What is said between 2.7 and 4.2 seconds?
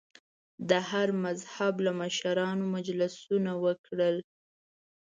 مجلسونه وکړل.